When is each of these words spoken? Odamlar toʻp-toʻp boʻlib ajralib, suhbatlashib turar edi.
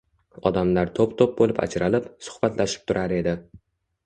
Odamlar 0.49 0.91
toʻp-toʻp 0.99 1.35
boʻlib 1.41 1.61
ajralib, 1.67 2.09
suhbatlashib 2.29 2.89
turar 2.89 3.15
edi. 3.21 3.37